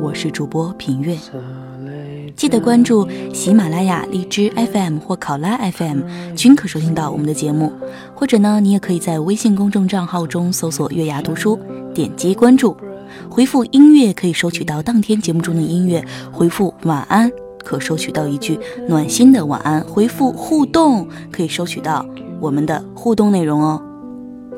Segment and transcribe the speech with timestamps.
[0.00, 1.16] 我是主播品月。
[2.34, 6.00] 记得关注喜马拉雅、荔枝 FM 或考拉 FM，
[6.34, 7.72] 均可收听到我们的节目。
[8.14, 11.58] 或者呢，你也可以在微信公众账号中搜索“月牙读书”，
[11.94, 12.76] 点击关注，
[13.28, 16.02] 回复“音乐”可以收取到当天节目中的音乐；
[16.32, 17.30] 回复“晚安”
[17.62, 22.04] 可收取到一句暖心的晚安；回复“互动”可以收取到
[22.40, 23.80] 我们的互动内容哦。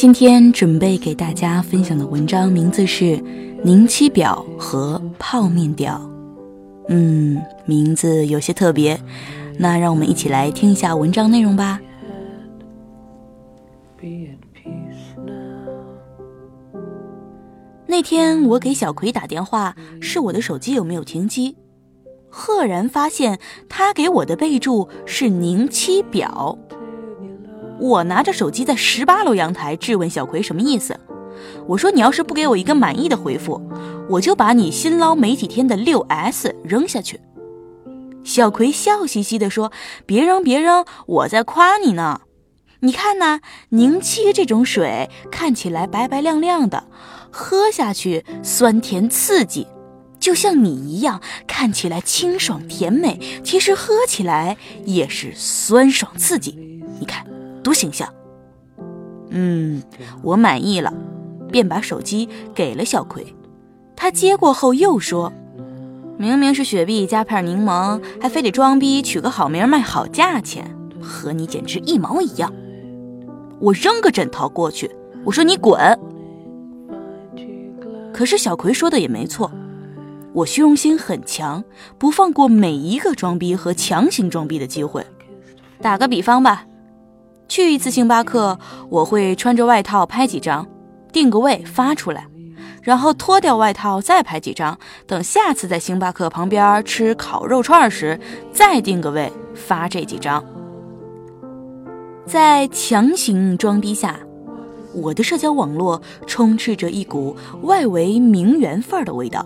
[0.00, 3.04] 今天准备给大家分享的文章名字是
[3.62, 5.94] 《凝七表和泡面屌》，
[6.88, 8.98] 嗯，名字有些特别。
[9.58, 11.78] 那让我们一起来听一下文章内容吧。
[17.86, 21.58] 那天我给小葵打电话，是我的手机有没有停机？
[22.30, 26.56] 赫然发现他给我的备注是“凝七表”。
[27.80, 30.98] 我拿着手机在十八楼阳台质问小葵什么意思？
[31.66, 33.60] 我说你要是不给我一个满意的回复，
[34.08, 37.18] 我就把你新捞没几天的六 S 扔下去。
[38.22, 39.72] 小葵笑嘻嘻地说
[40.04, 42.20] ：“别扔别扔，我在夸你呢。
[42.80, 46.84] 你看呐，凝七这种水看起来白白亮亮的，
[47.30, 49.66] 喝下去酸甜刺激，
[50.18, 56.69] 就像你一样，看起来清爽甜美，其实喝起来也是酸爽刺激。”
[57.62, 58.08] 多形象，
[59.30, 59.82] 嗯，
[60.22, 60.92] 我满意了，
[61.52, 63.34] 便把手机给了小葵。
[63.94, 65.32] 他接过后又说
[66.16, 72.52] ：“明明是雪碧加片柠檬，还非得装逼取个好名卖好价钱，和你简直一毛一样。”
[73.60, 74.90] 我扔个枕头过去，
[75.22, 75.78] 我说：“你滚！”
[78.10, 79.50] 可是小葵说的也没错，
[80.32, 81.62] 我虚荣心很强，
[81.98, 85.04] 不放过每一个装逼和强行装逼的机会。
[85.82, 86.64] 打个比方吧。
[87.50, 88.56] 去一次星巴克，
[88.88, 90.64] 我会穿着外套拍几张，
[91.12, 92.28] 定个位发出来，
[92.80, 98.20] 然后脱掉外套再拍几张，等下次在星巴克旁边吃烤肉串时
[98.52, 100.42] 再定个位发这几张。
[102.24, 104.16] 在强行装逼下，
[104.94, 109.44] 我的社交网络充斥着一股外围名媛范儿的味道。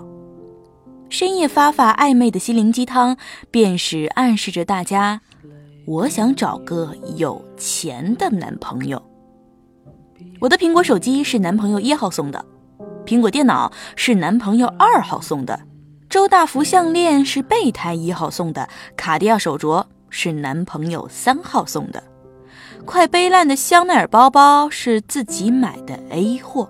[1.08, 3.16] 深夜发发暧昧的心灵鸡汤，
[3.50, 5.22] 便是暗示着大家。
[5.86, 9.02] 我想找个有钱的男朋友。
[10.40, 12.42] 我的苹果手机是男朋友一号送的，
[13.04, 15.60] 苹果电脑是男朋友二号送的，
[16.08, 22.02] 周大福项链是备胎一号送的，卡地亚手镯是男朋友三号送的，
[22.86, 26.68] 快背烂的香奈儿包包是自己买的 A 货。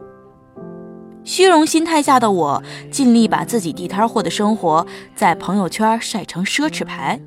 [1.23, 7.21] 虚荣心态下的我，尽力把自己地摊货的生活在朋友圈晒成奢侈牌。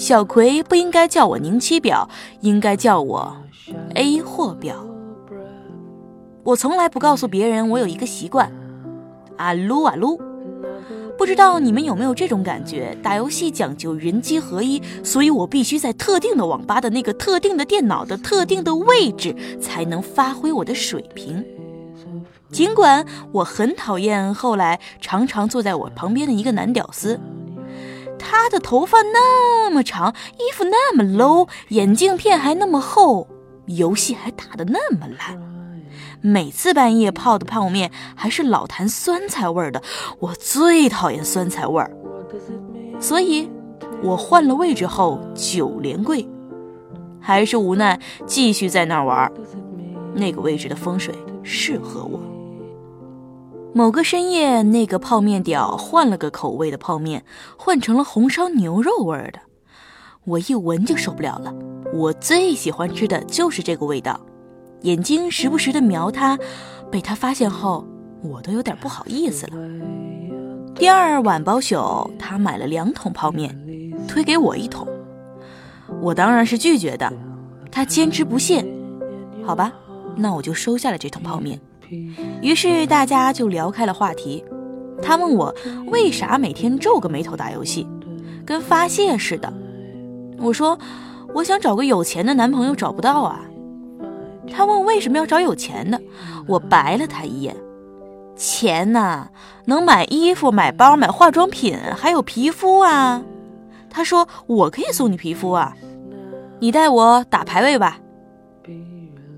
[0.00, 2.08] 小葵不应该叫我宁七表，
[2.40, 3.36] 应该叫我
[3.94, 4.74] A 货表。
[6.42, 8.50] 我从来不告诉别人我有一个习惯，
[9.36, 10.18] 啊撸啊撸。
[11.18, 12.96] 不知道你们有没有这种感觉？
[13.02, 21.44] 打游戏讲究人机合一，所以我必须在特定的网吧的那个特定的电脑的特定的位置，才能发挥我的水平。
[22.50, 27.20] 尽管我很讨厌后来常常坐在我旁边的一个男屌丝。
[28.20, 33.26] 他的头发那么长，衣服那么 low，眼镜片还那么厚，
[33.66, 35.40] 游戏还打得那么烂，
[36.20, 39.82] 每次半夜泡的泡面还是老坛酸菜味儿的，
[40.18, 41.90] 我最讨厌酸菜味儿，
[43.00, 43.50] 所以，
[44.02, 46.28] 我换了位置后九连跪，
[47.20, 49.32] 还是无奈继续在那儿玩，
[50.14, 52.20] 那个位置的风水适合我。
[53.72, 57.24] 某个深夜，那个泡面屌换了个口味的泡面，
[57.56, 59.38] 换成了红烧牛肉味儿的。
[60.24, 61.54] 我一闻就受不了了。
[61.94, 64.18] 我最喜欢吃的就是这个味道。
[64.82, 66.38] 眼睛时不时的瞄他，
[66.90, 67.86] 被他发现后，
[68.22, 69.52] 我都有点不好意思了。
[70.74, 73.56] 第二晚包宿，他买了两桶泡面，
[74.08, 74.86] 推给我一桶。
[76.00, 77.12] 我当然是拒绝的。
[77.70, 78.66] 他坚持不懈，
[79.44, 79.72] 好吧，
[80.16, 81.60] 那我就收下了这桶泡面。
[82.42, 84.44] 于是大家就聊开了话题，
[85.02, 85.54] 他问我
[85.88, 87.86] 为啥每天皱个眉头打游戏，
[88.44, 89.52] 跟发泄似的。
[90.38, 90.78] 我说
[91.34, 93.44] 我想找个有钱的男朋友，找不到啊。
[94.52, 96.00] 他问为什么要找有钱的，
[96.46, 97.54] 我白了他一眼。
[98.36, 99.28] 钱呐，
[99.66, 103.22] 能买衣服、买包、买化妆品，还有皮肤啊。
[103.90, 105.76] 他说我可以送你皮肤啊，
[106.58, 107.98] 你带我打排位吧。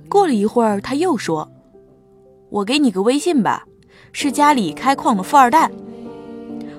[0.08, 1.50] 过了一会儿，他又说，
[2.52, 3.64] 我给你个微信吧，
[4.12, 5.70] 是家里开矿的富二代。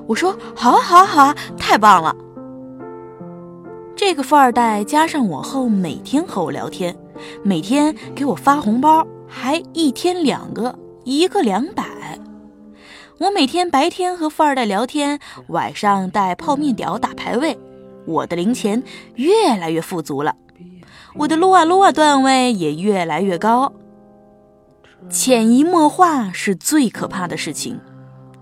[0.05, 2.15] 我说好啊好啊好啊，太棒了。
[3.95, 6.95] 这个富二代加上我后，每天和我聊天，
[7.41, 11.83] 每天给我发红包，还一天两个，一个两百。
[13.17, 17.57] 我每天白天和富二代聊天，晚上带泡面屌打排位，
[18.05, 18.83] 我的零钱
[19.15, 20.35] 越来越富足了，
[21.15, 23.73] 我的撸啊撸啊段位也越来越高。
[25.09, 27.79] 潜移默化是最可怕的事情。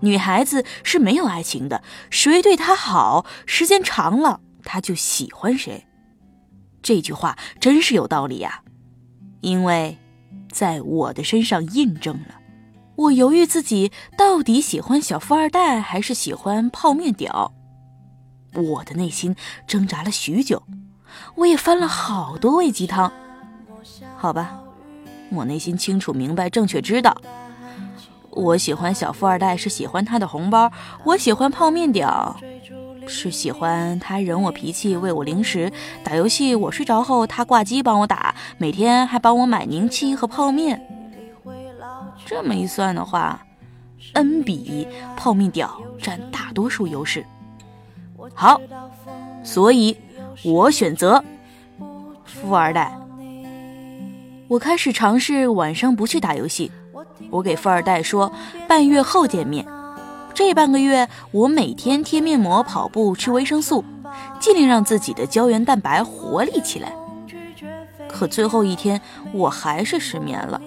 [0.00, 5.86] 女孩子是没有爱情的，谁对她好，时间长了，她就喜欢谁。
[6.82, 8.62] 这句话真是有道理呀，
[9.40, 9.98] 因为
[10.50, 12.40] 在我的身上印证了。
[12.96, 17.52] 我犹豫自己到底喜欢小富二代还是喜欢泡面屌，
[18.54, 19.36] 我的内心
[19.66, 20.64] 挣扎了许久，
[21.36, 23.12] 我也翻了好多味鸡汤。
[24.16, 24.61] 好吧，
[25.34, 27.16] 我内心清楚明白，正确知道。
[28.30, 30.70] 我喜欢小富二代是喜欢他的红包，
[31.04, 32.34] 我喜欢泡面屌
[33.06, 35.70] 是喜欢他忍我脾气喂我零食，
[36.02, 40.82] 打游戏我睡着后他挂机帮我打，每天还帮我买凝气和泡面。
[42.24, 43.44] 这么一算的话
[44.14, 44.86] ，N 比一
[45.16, 47.26] 泡面屌占大多数优势。
[48.34, 48.58] 好，
[49.44, 49.96] 所以
[50.44, 51.22] 我选择
[52.24, 52.96] 富二代。
[54.52, 56.70] 我开始尝试晚上不去打游戏。
[57.30, 58.30] 我给富二代说，
[58.68, 59.66] 半月后见面。
[60.34, 63.82] 这半个月，我每天贴面膜、跑步、吃维生素，
[64.38, 66.92] 尽量让自己的胶原蛋白活力起来。
[68.06, 69.00] 可最后一天，
[69.32, 70.60] 我还是失眠了。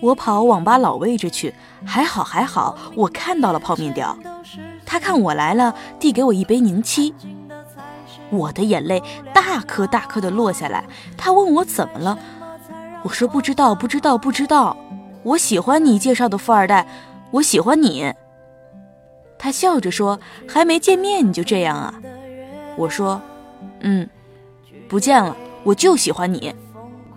[0.00, 1.52] 我跑网吧老位置去，
[1.84, 4.16] 还好还好，我看到了泡面屌。
[4.86, 7.14] 他看我来了，递给我一杯凝七。
[8.30, 9.02] 我的眼泪
[9.34, 10.86] 大颗大颗的落下来。
[11.18, 12.18] 他问我怎么了，
[13.02, 14.76] 我说不知道，不知道，不知道。
[15.24, 16.86] 我喜欢你介绍的富二代，
[17.30, 18.12] 我喜欢你。
[19.38, 21.94] 他笑着说：“还没见面你就这样啊？”
[22.76, 23.20] 我说
[23.80, 24.08] ：“嗯，
[24.88, 26.54] 不见了，我就喜欢你。”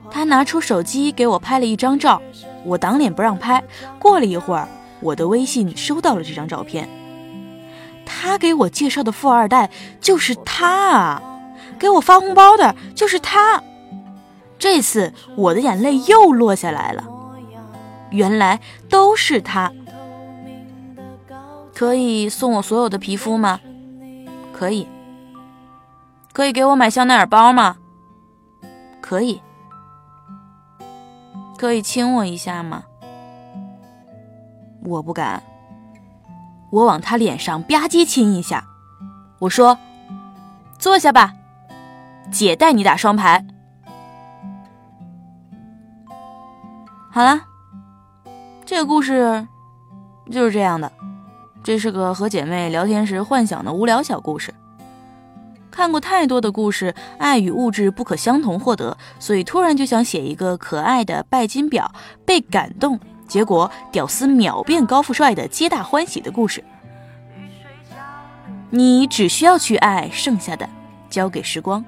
[0.09, 2.21] 他拿出手机给我拍了一张照，
[2.63, 3.63] 我挡脸不让拍。
[3.99, 4.67] 过了一会儿，
[5.01, 6.89] 我的微信收到了这张照片。
[8.05, 11.21] 他给我介绍的富二代就是他啊，
[11.79, 13.61] 给我发红包的就是他。
[14.57, 17.03] 这次我的眼泪又落下来了。
[18.11, 19.71] 原来都是他，
[21.73, 23.59] 可以送我所有的皮肤吗？
[24.53, 24.87] 可以。
[26.31, 27.77] 可以给我买香奈儿包吗？
[29.01, 29.41] 可以。
[31.57, 32.83] 可以亲我一下吗？
[34.83, 35.41] 我不敢。
[36.71, 38.65] 我往他脸上吧唧亲一下，
[39.39, 39.77] 我说
[40.77, 41.33] ：“坐下吧，
[42.31, 43.45] 姐带你打双排。”
[47.15, 47.39] 好了。
[48.65, 49.47] 这个故事
[50.29, 50.91] 就是这样的，
[51.63, 54.53] 这是个和姐妹聊天时幻想的无聊小故事。
[55.71, 61.87] 看过太多的故事，爱与物质不可相同获得，所以突然就想写一个可爱的拜金婊
[62.25, 66.61] 被感动，结果屌丝秒变高富帅的皆大欢喜的故事。
[68.71, 70.67] 你只需要去爱，剩下的
[71.09, 71.81] 交给时光。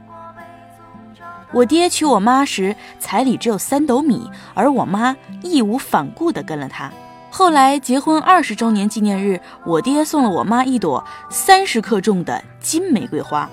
[1.53, 6.91] 我爹娶我妈时，彩礼只有三斗米，而我妈义无反顾地跟了他。
[7.29, 13.49] 后来结婚二十周年纪念日，我爹送了我妈一朵三十克重的金玫瑰花。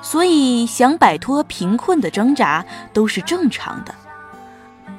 [0.00, 3.94] 所以，想摆脱贫困的挣扎都是正常的。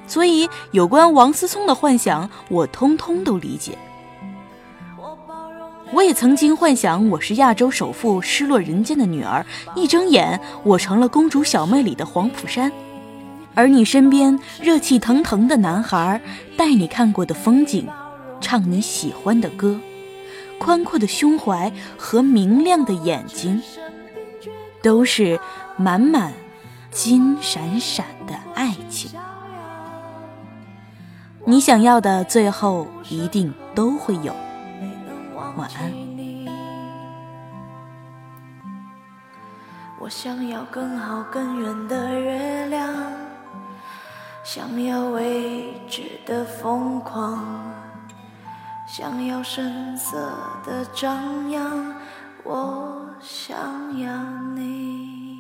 [0.06, 3.78] 所以，有关王思聪的幻想，我通通都理解。
[5.92, 9.44] 我也曾经幻想我是亚洲首富失落人间的女儿，
[9.76, 12.72] 一睁眼我成了公主小妹里的黄甫山，
[13.56, 16.22] 而你身边热气腾腾的男孩
[16.56, 17.88] 带你看过的风景，
[18.40, 19.80] 唱你喜欢的歌，
[20.60, 23.60] 宽阔的胸怀和明亮的眼睛，
[24.84, 25.40] 都是
[25.76, 26.32] 满满
[26.92, 29.10] 金闪闪的爱情。
[31.46, 34.32] 你想要的最后一定都会有。
[35.56, 35.94] 晚安。
[40.02, 42.90] 我想要更好更圆的月亮，
[44.44, 47.46] 想要未知的疯狂，
[48.88, 50.18] 想要声色
[50.66, 51.94] 的张扬，
[52.44, 53.58] 我想
[54.00, 54.14] 要
[54.56, 55.39] 你。